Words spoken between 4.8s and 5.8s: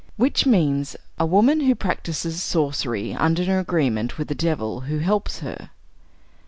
who helps her.